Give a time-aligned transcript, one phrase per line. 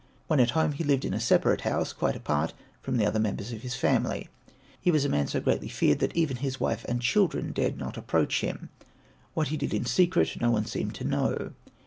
[0.25, 3.51] When at home he lived in a separate house, quite apart from the other members
[3.51, 4.29] of his family.
[4.81, 7.97] He was a man so greatly feared that even his wife and children dared not
[7.97, 8.69] approach him.
[9.35, 11.51] What he did in secret no one seemed to know.